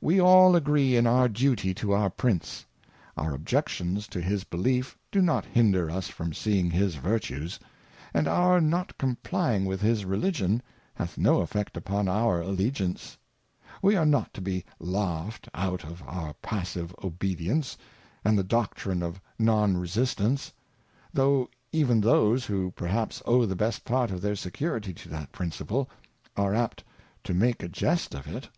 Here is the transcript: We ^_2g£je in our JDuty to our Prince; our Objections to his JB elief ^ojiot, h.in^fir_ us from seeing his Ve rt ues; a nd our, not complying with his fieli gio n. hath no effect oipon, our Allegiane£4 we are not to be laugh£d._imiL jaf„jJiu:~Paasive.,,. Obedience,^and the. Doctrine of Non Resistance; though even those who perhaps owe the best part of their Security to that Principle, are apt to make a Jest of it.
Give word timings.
We 0.00 0.14
^_2g£je 0.16 0.92
in 0.94 1.06
our 1.06 1.28
JDuty 1.28 1.76
to 1.76 1.92
our 1.92 2.08
Prince; 2.08 2.64
our 3.14 3.34
Objections 3.34 4.06
to 4.08 4.18
his 4.22 4.42
JB 4.44 4.54
elief 4.54 4.96
^ojiot, 5.12 5.44
h.in^fir_ 5.54 5.92
us 5.92 6.08
from 6.08 6.32
seeing 6.32 6.70
his 6.70 6.94
Ve 6.94 7.10
rt 7.10 7.28
ues; 7.30 7.60
a 8.14 8.22
nd 8.22 8.26
our, 8.26 8.58
not 8.62 8.96
complying 8.96 9.66
with 9.66 9.82
his 9.82 10.02
fieli 10.06 10.30
gio 10.32 10.42
n. 10.44 10.62
hath 10.94 11.18
no 11.18 11.42
effect 11.42 11.74
oipon, 11.74 12.08
our 12.08 12.40
Allegiane£4 12.40 13.18
we 13.82 13.96
are 13.96 14.06
not 14.06 14.32
to 14.32 14.40
be 14.40 14.64
laugh£d._imiL 14.80 15.78
jaf„jJiu:~Paasive.,,. 15.78 16.94
Obedience,^and 17.04 18.36
the. 18.38 18.42
Doctrine 18.44 19.02
of 19.02 19.20
Non 19.38 19.76
Resistance; 19.76 20.54
though 21.12 21.50
even 21.70 22.00
those 22.00 22.46
who 22.46 22.70
perhaps 22.70 23.20
owe 23.26 23.44
the 23.44 23.54
best 23.56 23.84
part 23.84 24.10
of 24.10 24.22
their 24.22 24.36
Security 24.36 24.94
to 24.94 25.10
that 25.10 25.32
Principle, 25.32 25.90
are 26.34 26.54
apt 26.54 26.82
to 27.24 27.34
make 27.34 27.62
a 27.62 27.68
Jest 27.68 28.14
of 28.14 28.26
it. 28.26 28.48